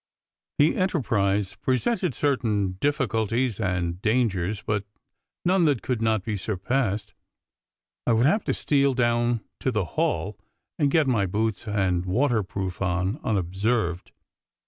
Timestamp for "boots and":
11.27-12.03